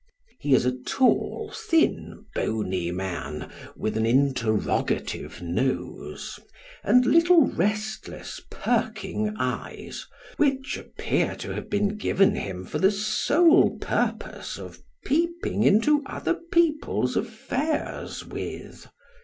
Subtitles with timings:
[0.39, 6.39] He is a tall, thin, bony man, with an interrogative nose,
[6.83, 13.77] and little restless perking eyes, which appear to have been given him for the sole
[13.77, 18.89] purpose of peeping into other people's affairs with.